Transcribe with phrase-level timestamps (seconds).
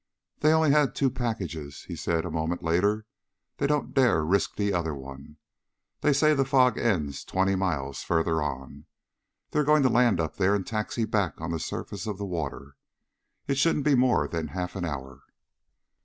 [0.39, 3.05] "They only had two packages," he said a moment later.
[3.57, 5.37] "They don't dare risk the other one.
[5.99, 8.87] They say the fog ends twenty miles farther on.
[9.51, 12.77] They're going to land up there and taxi back on the surface of the water.
[13.45, 15.19] It shouldn't be more than half an hour."